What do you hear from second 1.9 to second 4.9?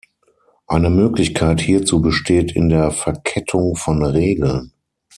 besteht in der Verkettung von Regeln.